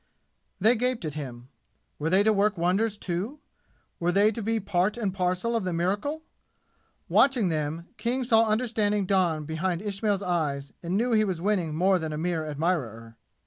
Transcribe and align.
They 0.59 0.75
gaped 0.75 1.05
at 1.05 1.13
him. 1.13 1.49
Were 1.99 2.09
they 2.09 2.23
to 2.23 2.33
work 2.33 2.57
wonders 2.57 2.97
too? 2.97 3.37
Were 3.99 4.11
they 4.11 4.31
to 4.31 4.41
be 4.41 4.59
part 4.59 4.97
and 4.97 5.13
parcel 5.13 5.55
of 5.55 5.63
the 5.63 5.73
miracle? 5.73 6.23
Watching 7.07 7.49
them, 7.49 7.87
King 7.97 8.23
saw 8.23 8.47
understanding 8.47 9.05
dawn 9.05 9.45
behind 9.45 9.79
Ismail's 9.79 10.23
eyes 10.23 10.73
and 10.81 10.97
knew 10.97 11.11
he 11.11 11.23
was 11.23 11.39
winning 11.39 11.75
more 11.75 11.99
than 11.99 12.13
a 12.13 12.17
mere 12.17 12.43
admirer. 12.47 13.15